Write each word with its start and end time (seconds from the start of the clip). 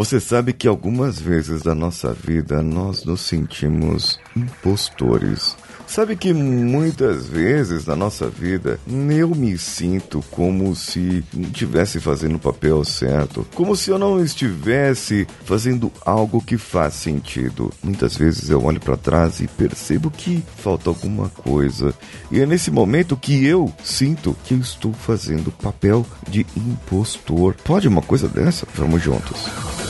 Você 0.00 0.18
sabe 0.18 0.54
que 0.54 0.66
algumas 0.66 1.20
vezes 1.20 1.60
da 1.60 1.74
nossa 1.74 2.14
vida 2.14 2.62
nós 2.62 3.04
nos 3.04 3.20
sentimos 3.20 4.18
impostores. 4.34 5.54
Sabe 5.86 6.16
que 6.16 6.32
muitas 6.32 7.26
vezes 7.26 7.84
na 7.84 7.94
nossa 7.94 8.30
vida 8.30 8.80
eu 8.88 9.28
me 9.34 9.58
sinto 9.58 10.24
como 10.30 10.74
se 10.74 11.22
não 11.34 11.42
estivesse 11.42 12.00
fazendo 12.00 12.36
o 12.36 12.38
papel 12.38 12.82
certo, 12.82 13.46
como 13.54 13.76
se 13.76 13.90
eu 13.90 13.98
não 13.98 14.24
estivesse 14.24 15.26
fazendo 15.44 15.92
algo 16.06 16.40
que 16.40 16.56
faz 16.56 16.94
sentido. 16.94 17.70
Muitas 17.82 18.16
vezes 18.16 18.48
eu 18.48 18.64
olho 18.64 18.80
para 18.80 18.96
trás 18.96 19.40
e 19.40 19.48
percebo 19.48 20.10
que 20.10 20.42
falta 20.56 20.88
alguma 20.88 21.28
coisa, 21.28 21.92
e 22.30 22.40
é 22.40 22.46
nesse 22.46 22.70
momento 22.70 23.16
que 23.16 23.44
eu 23.44 23.70
sinto 23.84 24.34
que 24.44 24.54
eu 24.54 24.60
estou 24.60 24.94
fazendo 24.94 25.48
o 25.48 25.62
papel 25.62 26.06
de 26.26 26.46
impostor. 26.56 27.54
Pode 27.64 27.86
uma 27.86 28.00
coisa 28.00 28.28
dessa? 28.28 28.66
Vamos 28.76 29.02
juntos. 29.02 29.89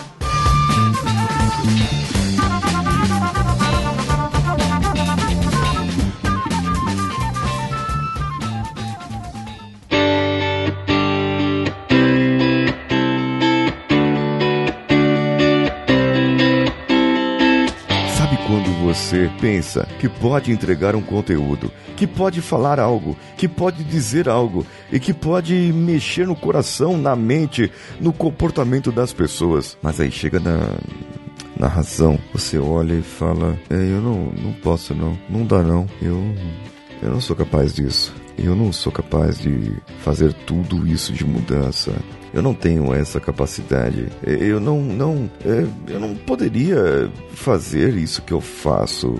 Você 18.91 19.31
pensa 19.39 19.87
que 20.01 20.09
pode 20.09 20.51
entregar 20.51 20.97
um 20.97 21.01
conteúdo, 21.01 21.71
que 21.95 22.05
pode 22.05 22.41
falar 22.41 22.77
algo, 22.77 23.15
que 23.37 23.47
pode 23.47 23.85
dizer 23.85 24.27
algo 24.27 24.67
e 24.91 24.99
que 24.99 25.13
pode 25.13 25.53
mexer 25.73 26.27
no 26.27 26.35
coração, 26.35 26.97
na 26.97 27.15
mente, 27.15 27.71
no 28.01 28.11
comportamento 28.11 28.91
das 28.91 29.13
pessoas, 29.13 29.77
mas 29.81 30.01
aí 30.01 30.11
chega 30.11 30.41
na 30.41 30.75
na 31.57 31.67
razão, 31.67 32.19
você 32.33 32.57
olha 32.57 32.95
e 32.95 33.01
fala: 33.01 33.57
é, 33.69 33.75
eu 33.75 34.01
não, 34.01 34.25
não 34.33 34.51
posso 34.61 34.93
não, 34.93 35.17
não 35.29 35.45
dá 35.45 35.63
não, 35.63 35.87
eu 36.01 36.21
eu 37.01 37.11
não 37.11 37.21
sou 37.21 37.35
capaz 37.35 37.73
disso. 37.73 38.13
Eu 38.37 38.55
não 38.55 38.73
sou 38.73 38.91
capaz 38.91 39.39
de 39.39 39.71
fazer 39.99 40.33
tudo 40.33 40.85
isso 40.85 41.13
de 41.13 41.23
mudança. 41.23 41.93
Eu 42.33 42.41
não 42.41 42.53
tenho 42.53 42.93
essa 42.93 43.19
capacidade. 43.19 44.07
Eu 44.23 44.59
não, 44.59 44.81
não, 44.81 45.29
é, 45.45 45.65
eu 45.93 45.99
não 45.99 46.15
poderia 46.15 47.09
fazer 47.33 47.95
isso 47.95 48.21
que 48.21 48.33
eu 48.33 48.41
faço. 48.41 49.15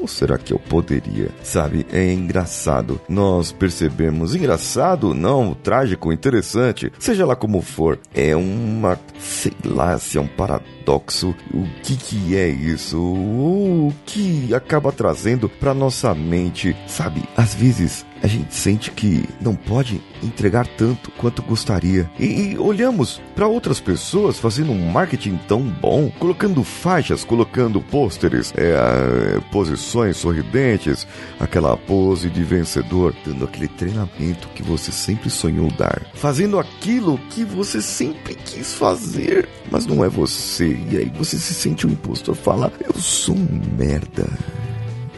Ou 0.00 0.08
será 0.08 0.38
que 0.38 0.52
eu 0.52 0.58
poderia? 0.58 1.30
Sabe, 1.42 1.86
é 1.92 2.12
engraçado. 2.12 3.00
Nós 3.08 3.50
percebemos 3.50 4.34
engraçado, 4.34 5.14
não, 5.14 5.54
trágico, 5.54 6.12
interessante, 6.12 6.92
seja 6.98 7.26
lá 7.26 7.34
como 7.34 7.60
for. 7.60 7.98
É 8.14 8.36
uma, 8.36 8.98
sei 9.18 9.52
lá, 9.64 9.98
se 9.98 10.16
é 10.16 10.20
um 10.20 10.28
paradoxo. 10.28 11.34
O 11.52 11.64
que 11.82 11.96
que 11.96 12.36
é 12.36 12.48
isso? 12.48 13.00
O 13.00 13.92
que 14.04 14.54
acaba 14.54 14.92
trazendo 14.92 15.48
para 15.48 15.74
nossa 15.74 16.14
mente, 16.14 16.76
sabe? 16.86 17.24
Às 17.36 17.54
vezes 17.54 18.06
a 18.22 18.26
gente 18.26 18.54
sente 18.54 18.90
que 18.90 19.28
não 19.40 19.54
pode 19.54 20.00
entregar 20.22 20.66
tanto 20.66 21.10
quanto 21.12 21.42
gostaria. 21.42 22.10
E, 22.18 22.52
e 22.52 22.58
olhamos 22.58 23.20
para 23.34 23.46
outras 23.46 23.80
pessoas 23.80 24.38
fazendo 24.38 24.72
um 24.72 24.90
marketing 24.90 25.38
tão 25.48 25.62
bom, 25.62 26.10
colocando 26.18 26.62
faixas, 26.64 27.24
colocando 27.24 27.80
pôsteres, 27.80 28.52
é, 28.56 28.66
é, 28.66 29.40
posições 29.50 30.16
sorridentes, 30.16 31.06
aquela 31.38 31.76
pose 31.76 32.30
de 32.30 32.42
vencedor, 32.42 33.14
dando 33.24 33.44
aquele 33.44 33.68
treinamento 33.68 34.48
que 34.54 34.62
você 34.62 34.90
sempre 34.90 35.30
sonhou 35.30 35.70
dar, 35.72 36.02
fazendo 36.14 36.58
aquilo 36.58 37.18
que 37.30 37.44
você 37.44 37.80
sempre 37.80 38.34
quis 38.34 38.74
fazer, 38.74 39.48
mas 39.70 39.86
não 39.86 40.04
é 40.04 40.08
você. 40.08 40.78
E 40.90 40.96
aí 40.96 41.12
você 41.16 41.38
se 41.38 41.54
sente 41.54 41.86
um 41.86 41.90
impostor, 41.90 42.34
fala: 42.34 42.72
Eu 42.80 42.94
sou 43.00 43.36
um 43.36 43.60
merda 43.76 44.26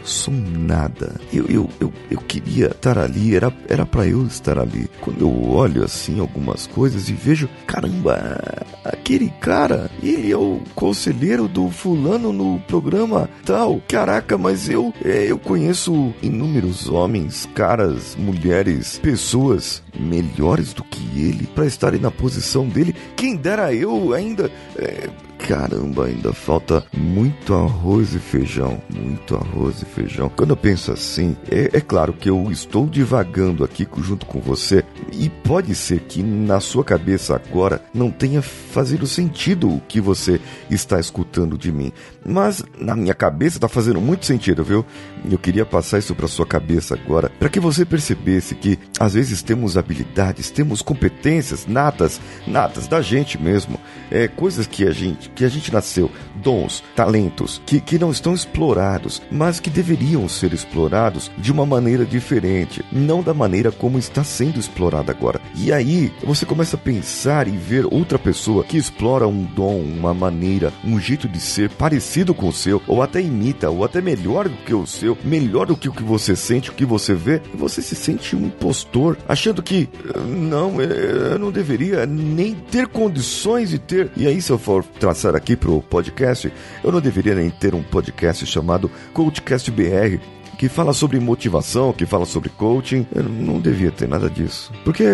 sou 0.09 0.35
nada. 0.35 1.21
Eu, 1.33 1.47
eu, 1.47 1.69
eu, 1.81 1.93
eu 2.11 2.19
queria 2.19 2.69
estar 2.69 2.99
ali, 2.99 3.37
era 3.37 3.53
era 3.69 3.87
eu 4.07 4.27
estar 4.27 4.59
ali. 4.59 4.89
Quando 5.01 5.21
eu 5.21 5.51
olho 5.51 5.85
assim 5.85 6.19
algumas 6.21 6.67
coisas 6.67 7.09
e 7.09 7.13
vejo, 7.13 7.49
caramba, 7.67 8.65
aquele 8.85 9.29
cara, 9.41 9.91
ele 10.03 10.31
é 10.31 10.37
o 10.37 10.61
conselheiro 10.75 11.47
do 11.49 11.71
fulano 11.71 12.33
no 12.33 12.59
programa 12.61 13.29
tal. 13.45 13.81
Caraca, 13.89 14.39
mas 14.39 14.69
eu 14.69 14.93
é, 15.05 15.31
eu 15.31 15.39
conheço 15.39 16.15
inúmeros 16.23 16.89
homens, 16.89 17.49
caras, 17.55 18.17
mulheres, 18.17 18.99
pessoas 18.99 19.83
melhores 19.99 20.73
do 20.73 20.85
que 20.85 21.21
ele 21.21 21.47
para 21.47 21.67
estarem 21.67 22.01
na 22.01 22.11
posição 22.11 22.67
dele. 22.67 22.95
Quem 23.17 23.37
dera 23.37 23.75
eu 23.75 24.13
ainda 24.13 24.51
é, 24.77 25.09
caramba, 25.39 26.07
ainda 26.07 26.33
falta 26.33 26.85
muito 26.93 27.55
arroz 27.55 28.15
e 28.15 28.19
feijão. 28.19 28.81
Muito 28.91 29.35
arroz 29.37 29.81
e 29.83 29.85
feijão. 29.85 30.29
Quando 30.29 30.51
eu 30.51 30.57
penso 30.57 30.93
assim, 30.93 31.37
é, 31.51 31.71
é, 31.73 31.81
claro 31.81 32.13
que 32.13 32.29
eu 32.29 32.51
estou 32.51 32.87
divagando 32.87 33.65
aqui 33.65 33.87
junto 33.99 34.27
com 34.27 34.41
você 34.41 34.85
e 35.13 35.29
pode 35.29 35.75
ser 35.75 36.01
que 36.01 36.23
na 36.23 36.61
sua 36.61 36.85
cabeça 36.85 37.35
agora 37.35 37.83
não 37.95 38.11
tenha 38.11 38.43
fazido 38.43 39.07
sentido 39.07 39.69
o 39.69 39.81
que 39.81 40.01
você 40.01 40.41
está 40.71 41.01
escutando 41.01 41.57
de 41.57 41.73
mim. 41.73 41.93
Mas 42.27 42.63
na 42.79 42.95
minha 42.95 43.15
cabeça 43.15 43.57
está 43.57 43.69
fazendo 43.69 44.01
muito 44.01 44.27
sentido, 44.27 44.63
viu? 44.63 44.85
Eu 45.31 45.39
queria 45.39 45.65
passar 45.65 45.99
isso 45.99 46.15
para 46.15 46.29
sua 46.29 46.47
cabeça 46.47 46.95
agora, 46.95 47.31
para 47.39 47.49
que 47.49 47.61
você 47.61 47.85
percebesse 47.85 48.55
que 48.55 48.79
às 48.99 49.15
vezes 49.15 49.43
temos 49.43 49.77
habilidades, 49.77 50.51
temos 50.51 50.83
competências 50.83 51.67
natas, 51.67 52.21
natas 52.47 52.87
da 52.87 53.01
gente 53.01 53.41
mesmo, 53.41 53.79
é 54.11 54.29
coisas 54.29 54.67
que 54.67 54.85
a 54.85 54.91
gente 54.91 55.31
que 55.39 55.45
a 55.45 55.49
gente 55.49 55.73
nasceu, 55.73 56.11
dons, 56.43 56.83
talentos 56.97 57.63
que, 57.65 57.81
que 57.81 57.97
não 57.97 58.11
estão 58.11 58.35
explorados, 58.35 59.23
mas 59.31 59.61
que 59.61 59.71
deveriam 59.71 60.29
ser 60.29 60.53
explorados 60.53 61.31
de 61.39 61.53
uma 61.53 61.65
maneira 61.65 62.05
diferente, 62.05 62.85
não 62.91 63.23
da 63.23 63.33
maneira 63.33 63.71
como 63.71 64.01
está 64.01 64.25
sendo 64.25 64.59
explorada 64.59 65.13
agora. 65.13 65.41
E 65.55 65.73
aí 65.73 66.13
você 66.25 66.45
começa 66.45 66.75
a 66.75 66.79
pensar 66.79 67.47
e 67.47 67.53
ver 67.53 67.87
outra 67.87 68.19
pessoa 68.19 68.65
que 68.65 68.77
explora 68.77 69.29
um 69.29 69.45
dom, 69.45 69.81
uma 69.81 70.13
maneira, 70.13 70.73
um 70.85 70.99
jeito 70.99 71.29
de 71.29 71.39
ser 71.39 71.71
parecido 71.71 72.35
com 72.35 72.49
o 72.49 72.53
seu, 72.53 72.83
ou 72.89 73.01
até 73.01 73.21
imita, 73.21 73.71
ou 73.71 73.85
até 73.85 74.01
melhor 74.01 74.49
do 74.49 74.57
que 74.57 74.75
o 74.75 74.89
seu, 74.89 75.17
melhor 75.23 75.67
do 75.67 75.77
que 75.77 75.89
o 75.89 75.93
que 75.93 76.03
você 76.03 76.35
sente, 76.35 76.71
o 76.71 76.75
que 76.75 76.85
você 76.85 77.15
vê, 77.15 77.41
você 77.55 77.81
se 77.81 77.95
sente 77.95 78.35
um 78.35 78.47
impostor, 78.47 79.17
achando 79.29 79.63
que 79.63 79.89
não, 80.27 80.81
eu 80.83 81.39
não 81.39 81.53
deveria 81.53 82.05
nem 82.07 82.55
ter 82.55 82.89
condições 82.89 83.71
de 83.71 83.79
ter. 83.79 84.11
E 84.17 84.27
aí, 84.27 84.43
se 84.43 84.51
eu 84.51 84.59
for 84.59 84.83
traçar 85.19 85.35
aqui 85.35 85.57
pro 85.57 85.83
podcast, 85.83 86.53
eu 86.85 86.93
não 86.93 87.01
deveria 87.01 87.35
nem 87.35 87.51
ter 87.51 87.75
um 87.75 87.83
podcast 87.83 88.47
chamado 88.47 88.89
Coachcast 89.13 89.69
BR, 89.73 90.19
que 90.57 90.69
fala 90.69 90.93
sobre 90.93 91.19
motivação, 91.19 91.93
que 91.93 92.07
fala 92.07 92.25
sobre 92.25 92.49
coaching. 92.51 93.05
Eu 93.13 93.25
não 93.25 93.61
devia 93.61 93.91
ter 93.91 94.09
nada 94.09 94.31
disso. 94.31 94.73
Porque, 94.85 95.05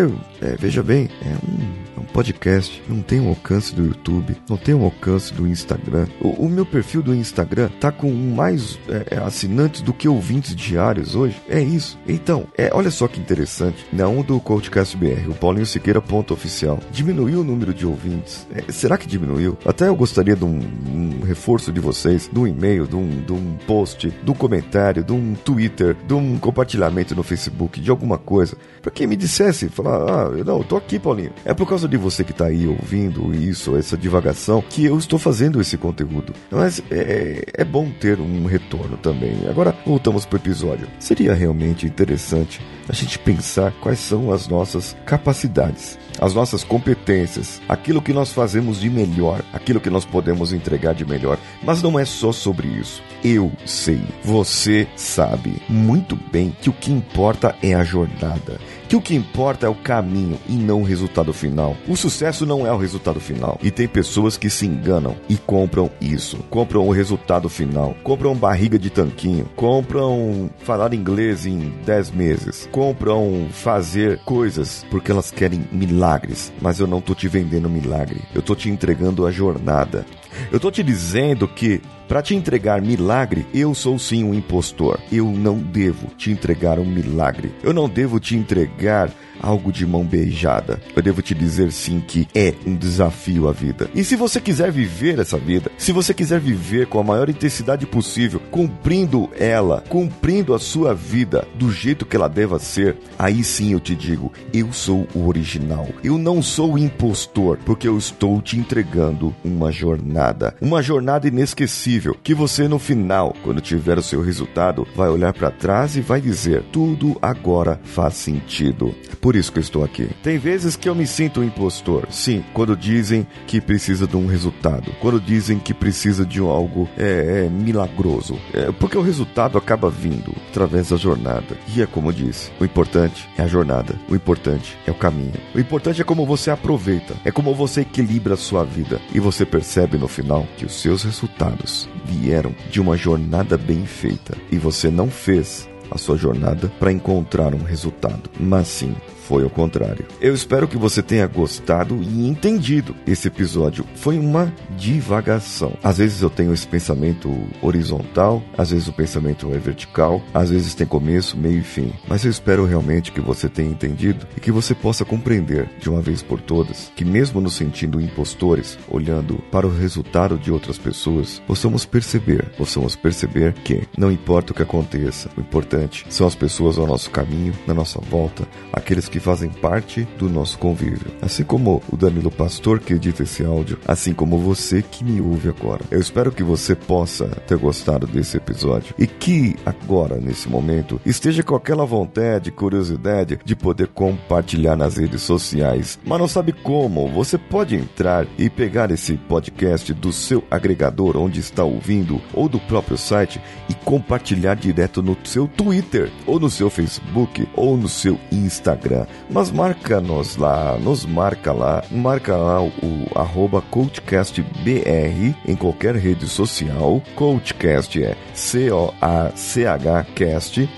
é, 0.41 0.55
veja 0.59 0.83
bem, 0.83 1.09
é 1.23 1.35
um 1.43 1.84
podcast, 2.05 2.81
não 2.87 3.01
tem 3.01 3.19
um 3.19 3.29
alcance 3.29 3.73
do 3.73 3.85
YouTube, 3.85 4.35
não 4.49 4.57
tem 4.57 4.73
um 4.73 4.83
alcance 4.83 5.33
do 5.33 5.47
Instagram. 5.47 6.07
O, 6.21 6.45
o 6.45 6.49
meu 6.49 6.65
perfil 6.65 7.01
do 7.01 7.13
Instagram 7.13 7.69
tá 7.79 7.91
com 7.91 8.11
mais 8.11 8.79
é, 8.89 9.17
assinantes 9.17 9.81
do 9.81 9.93
que 9.93 10.07
ouvintes 10.07 10.55
diários 10.55 11.15
hoje. 11.15 11.41
É 11.47 11.59
isso. 11.59 11.97
Então, 12.07 12.47
é, 12.57 12.69
olha 12.73 12.91
só 12.91 13.07
que 13.07 13.19
interessante. 13.19 13.85
Não 13.91 14.21
do 14.21 14.39
Coachcast 14.39 14.95
BR, 14.97 15.29
o 15.29 15.33
Paulinho 15.33 15.65
Siqueira 15.65 16.01
ponto 16.01 16.33
oficial. 16.33 16.79
Diminuiu 16.91 17.41
o 17.41 17.43
número 17.43 17.73
de 17.73 17.85
ouvintes. 17.85 18.47
É, 18.51 18.71
será 18.71 18.97
que 18.97 19.07
diminuiu? 19.07 19.57
Até 19.65 19.87
eu 19.87 19.95
gostaria 19.95 20.35
de 20.35 20.45
um, 20.45 20.59
um 20.87 21.24
reforço 21.25 21.71
de 21.71 21.79
vocês, 21.79 22.29
de 22.31 22.39
um 22.39 22.47
e-mail, 22.47 22.87
de 22.87 22.95
um, 22.95 23.21
de 23.21 23.33
um 23.33 23.57
post, 23.67 24.09
de 24.09 24.31
um 24.31 24.33
comentário, 24.33 25.03
de 25.03 25.11
um 25.11 25.33
Twitter, 25.33 25.95
de 26.07 26.13
um 26.13 26.37
compartilhamento 26.37 27.15
no 27.15 27.23
Facebook, 27.23 27.81
de 27.81 27.89
alguma 27.89 28.17
coisa. 28.17 28.55
Pra 28.81 28.91
quem 28.91 29.07
me 29.07 29.15
dissesse, 29.15 29.67
falar, 29.67 30.09
ah, 30.09 30.29
não, 30.43 30.59
eu 30.59 30.63
tô 30.63 30.77
aqui, 30.77 30.99
Paulinho. 30.99 31.31
É 31.43 31.53
por 31.53 31.67
causa 31.67 31.87
de 31.87 31.97
você 31.97 32.23
que 32.23 32.31
está 32.31 32.45
aí 32.45 32.67
ouvindo 32.67 33.33
isso, 33.33 33.75
essa 33.75 33.97
divagação, 33.97 34.63
que 34.69 34.85
eu 34.85 34.97
estou 34.97 35.19
fazendo 35.19 35.59
esse 35.59 35.77
conteúdo. 35.77 36.33
Mas 36.51 36.81
é, 36.91 37.43
é 37.53 37.63
bom 37.63 37.89
ter 37.99 38.19
um 38.19 38.45
retorno 38.45 38.97
também. 38.97 39.47
Agora, 39.49 39.75
voltamos 39.85 40.25
para 40.25 40.37
o 40.37 40.39
episódio. 40.39 40.87
Seria 40.99 41.33
realmente 41.33 41.85
interessante 41.85 42.61
a 42.87 42.93
gente 42.93 43.17
pensar 43.17 43.71
quais 43.81 43.99
são 43.99 44.31
as 44.31 44.47
nossas 44.47 44.95
capacidades, 45.05 45.97
as 46.19 46.33
nossas 46.33 46.63
competências, 46.63 47.61
aquilo 47.67 48.01
que 48.01 48.13
nós 48.13 48.31
fazemos 48.31 48.79
de 48.79 48.89
melhor, 48.89 49.41
aquilo 49.51 49.79
que 49.79 49.89
nós 49.89 50.05
podemos 50.05 50.53
entregar 50.53 50.93
de 50.93 51.05
melhor. 51.05 51.14
Mas 51.63 51.81
não 51.81 51.99
é 51.99 52.05
só 52.05 52.31
sobre 52.31 52.67
isso. 52.67 53.01
Eu 53.23 53.51
sei, 53.65 54.01
você 54.23 54.87
sabe 54.95 55.61
muito 55.67 56.15
bem 56.31 56.55
que 56.61 56.69
o 56.69 56.73
que 56.73 56.91
importa 56.91 57.55
é 57.61 57.73
a 57.73 57.83
jornada 57.83 58.59
que 58.87 58.95
que 58.95 58.95
o 58.95 59.01
que 59.01 59.15
importa 59.15 59.65
é 59.65 59.69
o 59.69 59.75
caminho 59.75 60.39
e 60.47 60.53
não 60.53 60.81
o 60.81 60.85
resultado 60.85 61.33
final. 61.33 61.75
O 61.87 61.95
sucesso 61.95 62.45
não 62.45 62.65
é 62.65 62.71
o 62.71 62.77
resultado 62.77 63.19
final. 63.19 63.59
E 63.61 63.69
tem 63.69 63.87
pessoas 63.87 64.37
que 64.37 64.49
se 64.49 64.65
enganam 64.65 65.15
e 65.27 65.35
compram 65.35 65.89
isso. 65.99 66.37
Compram 66.49 66.87
o 66.87 66.91
resultado 66.91 67.49
final. 67.49 67.95
Compram 68.03 68.35
barriga 68.35 68.79
de 68.79 68.89
tanquinho. 68.89 69.49
Compram 69.55 70.49
falar 70.59 70.93
inglês 70.93 71.45
em 71.45 71.73
10 71.85 72.11
meses. 72.11 72.69
Compram 72.71 73.47
fazer 73.51 74.19
coisas 74.19 74.85
porque 74.89 75.11
elas 75.11 75.31
querem 75.31 75.67
milagres. 75.71 76.53
Mas 76.61 76.79
eu 76.79 76.87
não 76.87 77.01
tô 77.01 77.13
te 77.13 77.27
vendendo 77.27 77.69
milagre. 77.69 78.21
Eu 78.33 78.41
tô 78.41 78.55
te 78.55 78.69
entregando 78.69 79.25
a 79.25 79.31
jornada. 79.31 80.05
Eu 80.51 80.59
tô 80.59 80.71
te 80.71 80.83
dizendo 80.83 81.47
que 81.47 81.81
para 82.07 82.21
te 82.21 82.35
entregar 82.35 82.81
milagre, 82.81 83.45
eu 83.53 83.73
sou 83.73 83.97
sim 83.97 84.23
um 84.23 84.33
impostor. 84.33 84.99
Eu 85.11 85.25
não 85.25 85.57
devo 85.57 86.07
te 86.17 86.31
entregar 86.31 86.79
um 86.79 86.85
milagre. 86.85 87.51
Eu 87.63 87.73
não 87.73 87.89
devo 87.89 88.19
te 88.19 88.35
entregar 88.35 89.09
algo 89.45 89.71
de 89.71 89.85
mão 89.85 90.03
beijada. 90.03 90.81
Eu 90.95 91.01
devo 91.01 91.21
te 91.21 91.35
dizer 91.35 91.71
sim 91.71 92.03
que 92.05 92.27
é 92.33 92.53
um 92.65 92.75
desafio 92.75 93.47
a 93.47 93.51
vida. 93.51 93.87
E 93.93 94.03
se 94.03 94.15
você 94.15 94.41
quiser 94.41 94.71
viver 94.71 95.19
essa 95.19 95.37
vida, 95.37 95.71
se 95.77 95.91
você 95.91 96.13
quiser 96.13 96.39
viver 96.39 96.87
com 96.87 96.99
a 96.99 97.03
maior 97.03 97.29
intensidade 97.29 97.85
possível, 97.85 98.41
cumprindo 98.49 99.29
ela, 99.37 99.83
cumprindo 99.87 100.53
a 100.53 100.59
sua 100.59 100.93
vida 100.95 101.47
do 101.53 101.71
jeito 101.71 102.05
que 102.05 102.15
ela 102.15 102.27
deva 102.27 102.57
ser, 102.57 102.97
aí 103.19 103.43
sim 103.43 103.73
eu 103.73 103.79
te 103.79 103.95
digo, 103.95 104.33
eu 104.51 104.73
sou 104.73 105.07
o 105.13 105.27
original. 105.27 105.87
Eu 106.03 106.17
não 106.17 106.41
sou 106.41 106.73
o 106.73 106.77
impostor, 106.77 107.59
porque 107.63 107.87
eu 107.87 107.97
estou 107.97 108.41
te 108.41 108.57
entregando 108.57 109.35
uma 109.43 109.71
jornada, 109.71 110.55
uma 110.59 110.81
jornada 110.81 111.27
inesquecível 111.27 112.17
que 112.23 112.33
você 112.33 112.67
no 112.67 112.79
final, 112.79 113.35
quando 113.43 113.61
tiver 113.61 113.99
o 113.99 114.03
seu 114.03 114.21
resultado, 114.21 114.87
vai 114.95 115.09
olhar 115.09 115.33
para 115.33 115.51
trás 115.51 115.95
e 115.95 116.01
vai 116.01 116.19
dizer: 116.19 116.63
tudo 116.71 117.17
agora 117.21 117.79
faz 117.83 118.15
sentido. 118.15 118.95
Por 119.21 119.34
isso 119.37 119.51
que 119.51 119.59
eu 119.59 119.63
estou 119.63 119.83
aqui. 119.83 120.09
Tem 120.23 120.37
vezes 120.37 120.75
que 120.75 120.87
eu 120.87 120.95
me 120.95 121.07
sinto 121.07 121.41
um 121.41 121.43
impostor. 121.43 122.07
Sim, 122.09 122.43
quando 122.53 122.75
dizem 122.75 123.25
que 123.47 123.61
precisa 123.61 124.07
de 124.07 124.15
um 124.15 124.25
resultado. 124.25 124.91
Quando 124.99 125.19
dizem 125.19 125.59
que 125.59 125.73
precisa 125.73 126.25
de 126.25 126.39
algo 126.39 126.89
é, 126.97 127.45
é 127.45 127.49
milagroso. 127.49 128.37
É, 128.53 128.71
porque 128.71 128.97
o 128.97 129.01
resultado 129.01 129.57
acaba 129.57 129.89
vindo 129.89 130.33
através 130.49 130.89
da 130.89 130.97
jornada. 130.97 131.57
E 131.75 131.81
é 131.81 131.85
como 131.85 132.09
eu 132.09 132.13
disse: 132.13 132.51
o 132.59 132.65
importante 132.65 133.27
é 133.37 133.43
a 133.43 133.47
jornada. 133.47 133.95
O 134.09 134.15
importante 134.15 134.77
é 134.85 134.91
o 134.91 134.95
caminho. 134.95 135.33
O 135.53 135.59
importante 135.59 136.01
é 136.01 136.03
como 136.03 136.25
você 136.25 136.49
aproveita. 136.49 137.15
É 137.23 137.31
como 137.31 137.53
você 137.53 137.81
equilibra 137.81 138.33
a 138.33 138.37
sua 138.37 138.63
vida. 138.63 138.99
E 139.13 139.19
você 139.19 139.45
percebe 139.45 139.97
no 139.97 140.07
final 140.07 140.47
que 140.57 140.65
os 140.65 140.81
seus 140.81 141.03
resultados 141.03 141.89
vieram 142.05 142.55
de 142.69 142.79
uma 142.79 142.97
jornada 142.97 143.57
bem 143.57 143.85
feita. 143.85 144.37
E 144.51 144.57
você 144.57 144.89
não 144.89 145.09
fez 145.09 145.67
a 145.89 145.97
sua 145.97 146.17
jornada 146.17 146.71
para 146.79 146.91
encontrar 146.91 147.53
um 147.53 147.63
resultado, 147.63 148.29
mas 148.39 148.67
sim 148.67 148.95
foi 149.27 149.43
ao 149.43 149.49
contrário. 149.49 150.05
Eu 150.21 150.33
espero 150.33 150.67
que 150.67 150.77
você 150.77 151.01
tenha 151.01 151.27
gostado 151.27 152.01
e 152.01 152.27
entendido. 152.27 152.95
Esse 153.05 153.27
episódio 153.27 153.85
foi 153.95 154.17
uma 154.17 154.51
divagação. 154.77 155.73
Às 155.83 155.97
vezes 155.97 156.21
eu 156.21 156.29
tenho 156.29 156.53
esse 156.53 156.67
pensamento 156.67 157.31
horizontal, 157.61 158.43
às 158.57 158.71
vezes 158.71 158.87
o 158.87 158.93
pensamento 158.93 159.53
é 159.53 159.57
vertical, 159.57 160.21
às 160.33 160.49
vezes 160.49 160.75
tem 160.75 160.87
começo, 160.87 161.37
meio 161.37 161.59
e 161.59 161.63
fim. 161.63 161.93
Mas 162.07 162.23
eu 162.23 162.31
espero 162.31 162.65
realmente 162.65 163.11
que 163.11 163.21
você 163.21 163.49
tenha 163.49 163.69
entendido 163.69 164.25
e 164.35 164.39
que 164.39 164.51
você 164.51 164.73
possa 164.73 165.03
compreender 165.03 165.69
de 165.79 165.89
uma 165.89 166.01
vez 166.01 166.21
por 166.21 166.39
todas 166.39 166.85
que 166.95 167.05
mesmo 167.05 167.41
nos 167.41 167.55
sentindo 167.55 168.01
impostores, 168.01 168.77
olhando 168.89 169.35
para 169.51 169.67
o 169.67 169.69
resultado 169.69 170.37
de 170.37 170.51
outras 170.51 170.77
pessoas, 170.77 171.41
possamos 171.47 171.85
perceber, 171.85 172.45
possamos 172.57 172.95
perceber 172.95 173.53
que 173.53 173.87
não 173.97 174.11
importa 174.11 174.51
o 174.51 174.55
que 174.55 174.63
aconteça, 174.63 175.29
o 175.37 175.41
importante 175.41 176.05
são 176.09 176.27
as 176.27 176.35
pessoas 176.35 176.77
ao 176.77 176.87
nosso 176.87 177.09
caminho, 177.09 177.53
na 177.67 177.73
nossa 177.73 177.99
volta, 177.99 178.47
aqueles 178.71 179.07
que 179.07 179.14
que 179.15 179.19
fazem 179.21 179.49
parte 179.49 180.05
do 180.19 180.29
nosso 180.29 180.59
convívio. 180.59 181.09
Assim 181.21 181.45
como 181.45 181.81
o 181.89 181.95
Danilo 181.95 182.29
Pastor 182.29 182.81
que 182.81 182.95
edita 182.95 183.23
esse 183.23 183.45
áudio, 183.45 183.79
assim 183.87 184.13
como 184.13 184.37
você 184.37 184.81
que 184.81 185.05
me 185.05 185.21
ouve 185.21 185.47
agora. 185.47 185.85
Eu 185.89 186.01
espero 186.01 186.33
que 186.33 186.43
você 186.43 186.75
possa 186.75 187.27
ter 187.47 187.57
gostado 187.57 188.05
desse 188.05 188.35
episódio 188.35 188.93
e 188.99 189.07
que 189.07 189.55
agora, 189.65 190.17
nesse 190.17 190.49
momento, 190.49 190.99
esteja 191.05 191.43
com 191.43 191.55
aquela 191.55 191.85
vontade, 191.85 192.51
curiosidade 192.51 193.39
de 193.45 193.55
poder 193.55 193.87
compartilhar 193.87 194.75
nas 194.75 194.97
redes 194.97 195.21
sociais. 195.21 195.97
Mas 196.03 196.19
não 196.19 196.27
sabe 196.27 196.51
como? 196.51 197.07
Você 197.07 197.37
pode 197.37 197.73
entrar 197.73 198.27
e 198.37 198.49
pegar 198.49 198.91
esse 198.91 199.15
podcast 199.15 199.93
do 199.93 200.11
seu 200.11 200.43
agregador 200.51 201.15
onde 201.15 201.39
está 201.39 201.63
ouvindo 201.63 202.21
ou 202.33 202.49
do 202.49 202.59
próprio 202.59 202.97
site 202.97 203.39
e 203.69 203.73
compartilhar 203.73 204.55
direto 204.55 205.01
no 205.01 205.15
seu 205.23 205.47
Twitter 205.47 206.11
ou 206.27 206.37
no 206.37 206.49
seu 206.49 206.69
Facebook 206.69 207.47
ou 207.55 207.77
no 207.77 207.87
seu 207.87 208.19
Instagram. 208.29 209.04
Mas 209.29 209.51
marca-nos 209.51 210.37
lá, 210.37 210.77
nos 210.79 211.05
marca 211.05 211.51
lá, 211.51 211.83
marca 211.91 212.35
lá 212.35 212.61
o, 212.61 212.67
o 212.67 213.07
arroba 213.15 213.61
CoachCastBR 213.61 215.35
em 215.47 215.55
qualquer 215.55 215.95
rede 215.95 216.27
social. 216.27 217.01
CoachCast 217.15 218.03
é 218.03 218.15
C-O-A-C-H 218.33 220.05
cast.com.br 220.15 220.69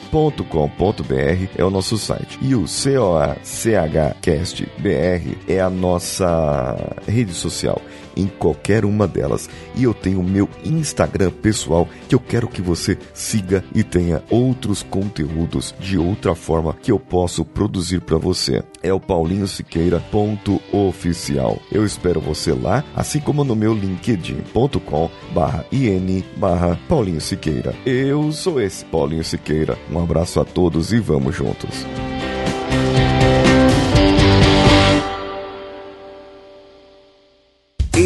é 1.58 1.64
o 1.64 1.70
nosso 1.70 1.98
site. 1.98 2.40
E 2.42 2.56
o 2.56 2.68
C-O-A-C-H 2.68 4.16
cast.br 4.22 5.36
é 5.48 5.60
a 5.60 5.70
nossa 5.70 6.96
rede 7.08 7.34
social 7.34 7.82
em 8.18 8.28
qualquer 8.28 8.84
uma 8.84 9.08
delas. 9.08 9.50
E 9.76 9.84
eu 9.84 9.94
tenho 9.94 10.20
o 10.20 10.24
meu 10.24 10.50
Instagram 10.66 11.32
pessoal 11.32 11.88
que 12.10 12.16
eu 12.16 12.20
quero 12.20 12.48
que 12.48 12.62
você 12.62 12.98
siga 13.14 13.64
e 13.74 13.84
tenha 13.84 14.24
outros 14.30 14.84
conteúdos 14.84 15.74
de 15.80 15.98
outra 15.98 16.36
forma 16.36 16.76
que 16.82 16.92
eu 16.92 17.00
posso 17.00 17.46
produzir 17.46 18.02
para 18.02 18.18
você. 18.18 18.62
É 18.82 18.92
o 18.92 19.00
paulinhosiqueira.oficial. 19.00 21.60
Eu 21.72 21.86
espero 21.86 22.20
você 22.20 22.52
lá, 22.54 22.84
assim 22.96 23.20
como 23.20 23.44
no 23.44 23.56
meu 23.56 23.72
linkedin.com 23.74 25.12
barra 25.34 25.64
in 25.72 26.24
barra 26.38 26.80
Paulinho 26.88 27.22
Siqueira. 27.22 27.76
Eu 27.86 28.32
sou 28.32 28.60
esse 28.62 28.86
Paulinho 28.86 29.24
Siqueira. 29.24 29.78
Um 29.92 30.00
abraço 30.00 30.40
a 30.40 30.46
todos 30.46 30.94
e 30.94 31.00
vamos 31.00 31.36
juntos. 31.36 31.86